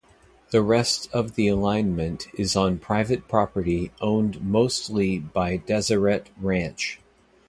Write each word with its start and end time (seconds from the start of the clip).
The 0.49 0.63
rest 0.63 1.11
of 1.13 1.35
the 1.35 1.47
alignment 1.49 2.27
is 2.33 2.55
on 2.55 2.79
private 2.79 3.27
property 3.27 3.91
owned 4.01 4.41
mostly 4.43 5.19
by 5.19 5.57
Deseret 5.57 6.31
Ranch. 6.39 6.99